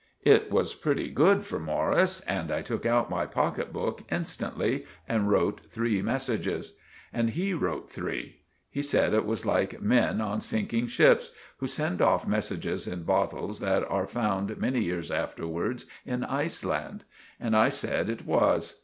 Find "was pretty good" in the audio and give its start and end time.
0.51-1.45